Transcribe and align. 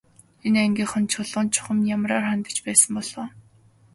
Энэ 0.47 0.59
ангийнхан 0.65 1.05
Чулуунд 1.11 1.51
чухам 1.55 1.79
ямраар 1.95 2.23
хандаж 2.27 2.57
байсан 2.65 2.91
бол 2.97 3.09
оо. 3.21 3.27